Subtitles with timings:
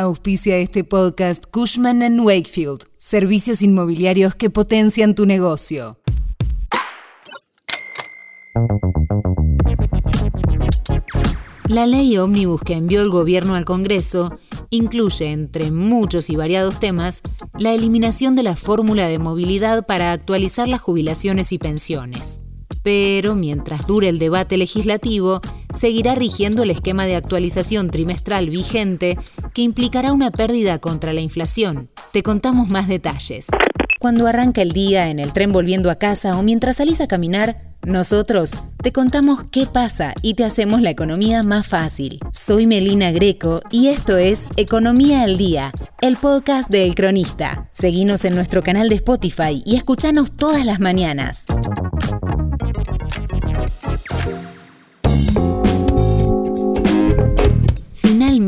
[0.00, 5.98] Auspicia este podcast Cushman⁇ Wakefield, servicios inmobiliarios que potencian tu negocio.
[11.66, 14.38] La ley ómnibus que envió el gobierno al Congreso
[14.70, 17.20] incluye, entre muchos y variados temas,
[17.58, 22.42] la eliminación de la fórmula de movilidad para actualizar las jubilaciones y pensiones.
[22.84, 25.40] Pero mientras dure el debate legislativo,
[25.78, 29.16] seguirá rigiendo el esquema de actualización trimestral vigente
[29.54, 31.90] que implicará una pérdida contra la inflación.
[32.12, 33.46] Te contamos más detalles.
[33.98, 37.68] Cuando arranca el día en el tren volviendo a casa o mientras salís a caminar,
[37.84, 42.20] nosotros te contamos qué pasa y te hacemos la economía más fácil.
[42.32, 47.68] Soy Melina Greco y esto es Economía al Día, el podcast de El Cronista.
[47.72, 51.46] Seguinos en nuestro canal de Spotify y escuchanos todas las mañanas.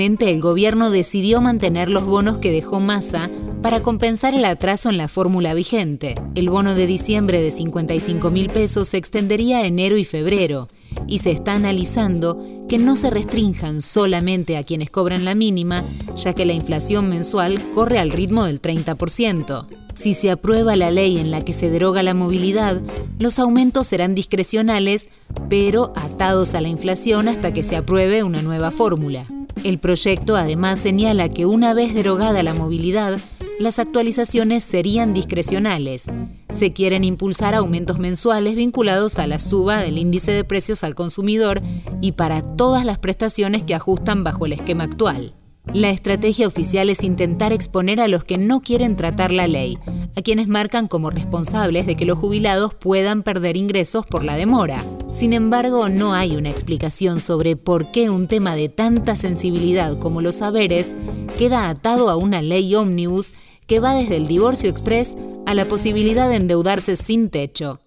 [0.00, 3.28] El gobierno decidió mantener los bonos que dejó Massa
[3.60, 6.14] para compensar el atraso en la fórmula vigente.
[6.34, 10.68] El bono de diciembre de 55 mil pesos se extendería a enero y febrero
[11.06, 15.84] y se está analizando que no se restrinjan solamente a quienes cobran la mínima,
[16.16, 19.66] ya que la inflación mensual corre al ritmo del 30%.
[19.94, 22.80] Si se aprueba la ley en la que se deroga la movilidad,
[23.18, 25.10] los aumentos serán discrecionales,
[25.50, 29.26] pero atados a la inflación hasta que se apruebe una nueva fórmula.
[29.62, 33.18] El proyecto además señala que una vez derogada la movilidad,
[33.58, 36.10] las actualizaciones serían discrecionales.
[36.48, 41.60] Se quieren impulsar aumentos mensuales vinculados a la suba del índice de precios al consumidor
[42.00, 45.34] y para todas las prestaciones que ajustan bajo el esquema actual.
[45.72, 49.78] La estrategia oficial es intentar exponer a los que no quieren tratar la ley,
[50.16, 54.84] a quienes marcan como responsables de que los jubilados puedan perder ingresos por la demora.
[55.08, 60.22] Sin embargo, no hay una explicación sobre por qué un tema de tanta sensibilidad como
[60.22, 60.96] los saberes
[61.38, 63.32] queda atado a una ley ómnibus
[63.68, 65.16] que va desde el divorcio express
[65.46, 67.80] a la posibilidad de endeudarse sin techo.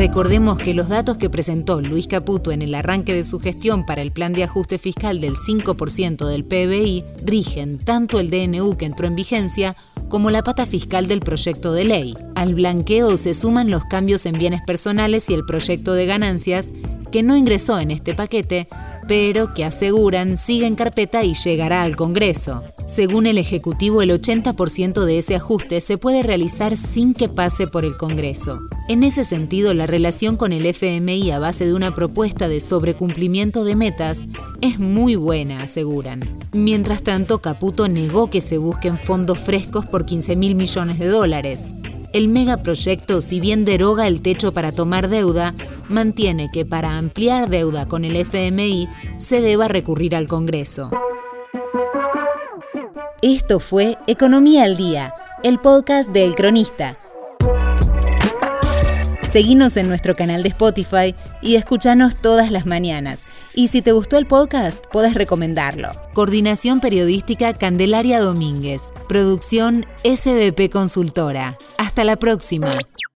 [0.00, 4.00] Recordemos que los datos que presentó Luis Caputo en el arranque de su gestión para
[4.00, 9.06] el plan de ajuste fiscal del 5% del PBI rigen tanto el DNU que entró
[9.06, 9.76] en vigencia
[10.08, 12.14] como la pata fiscal del proyecto de ley.
[12.34, 16.72] Al blanqueo se suman los cambios en bienes personales y el proyecto de ganancias
[17.12, 18.68] que no ingresó en este paquete,
[19.10, 22.62] pero que aseguran sigue en carpeta y llegará al Congreso.
[22.86, 27.84] Según el Ejecutivo, el 80% de ese ajuste se puede realizar sin que pase por
[27.84, 28.60] el Congreso.
[28.88, 33.64] En ese sentido, la relación con el FMI a base de una propuesta de sobrecumplimiento
[33.64, 34.26] de metas
[34.60, 36.20] es muy buena, aseguran.
[36.52, 41.74] Mientras tanto, Caputo negó que se busquen fondos frescos por 15 mil millones de dólares
[42.12, 45.54] el megaproyecto, si bien deroga el techo para tomar deuda,
[45.88, 48.88] mantiene que para ampliar deuda con el FMI
[49.18, 50.90] se deba recurrir al Congreso.
[53.22, 56.98] Esto fue Economía al Día, el podcast de El Cronista
[59.30, 63.28] Seguinos en nuestro canal de Spotify y escuchanos todas las mañanas.
[63.54, 65.92] Y si te gustó el podcast, puedes recomendarlo.
[66.14, 68.92] Coordinación Periodística Candelaria Domínguez.
[69.08, 71.56] Producción SBP Consultora.
[71.78, 72.72] Hasta la próxima.